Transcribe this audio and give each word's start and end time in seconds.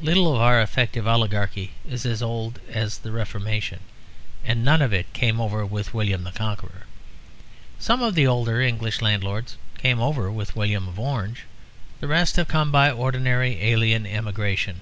Little 0.00 0.32
of 0.36 0.40
our 0.40 0.62
effective 0.62 1.04
oligarchy 1.04 1.72
is 1.84 2.06
as 2.06 2.22
old 2.22 2.60
as 2.70 2.98
the 2.98 3.10
Reformation; 3.10 3.80
and 4.44 4.64
none 4.64 4.80
of 4.80 4.92
it 4.92 5.12
came 5.12 5.40
over 5.40 5.66
with 5.66 5.92
William 5.92 6.22
the 6.22 6.30
Conqueror. 6.30 6.84
Some 7.80 8.00
of 8.00 8.14
the 8.14 8.24
older 8.24 8.60
English 8.62 9.00
landlords 9.02 9.56
came 9.76 9.98
over 10.00 10.30
with 10.30 10.54
William 10.54 10.86
of 10.86 11.00
Orange; 11.00 11.42
the 11.98 12.06
rest 12.06 12.36
have 12.36 12.46
come 12.46 12.70
by 12.70 12.88
ordinary 12.88 13.60
alien 13.64 14.06
immigration. 14.06 14.80